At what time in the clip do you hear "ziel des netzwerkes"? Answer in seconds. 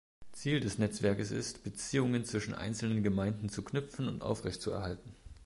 0.31-1.29